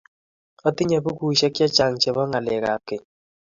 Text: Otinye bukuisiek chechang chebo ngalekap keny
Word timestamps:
Otinye 0.67 0.97
bukuisiek 1.03 1.53
chechang 1.57 1.95
chebo 2.01 2.21
ngalekap 2.29 2.81
keny 2.87 3.03